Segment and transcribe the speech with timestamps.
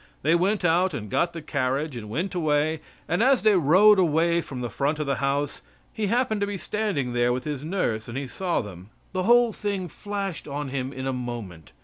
[0.23, 4.41] They went out and got the carriage, and went away, and as they rode away
[4.41, 5.61] from the front of the house,
[5.93, 8.89] he happened to be standing there with his nurse, and he saw them.
[9.11, 11.71] The whole thing flashed on him in a moment.